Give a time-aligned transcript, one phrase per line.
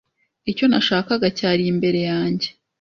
[0.51, 2.47] Icyo nashakaga cyari imbere yanjye.